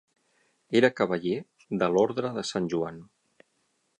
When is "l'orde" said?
1.97-2.33